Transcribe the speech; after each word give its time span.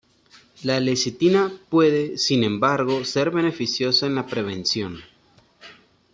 La 0.63 0.79
lecitina 0.79 1.51
puede, 1.69 2.17
sin 2.17 2.43
embargo, 2.43 3.05
ser 3.05 3.29
beneficiosa 3.29 4.07
en 4.07 4.15
la 4.15 4.25
prevención. 4.25 5.01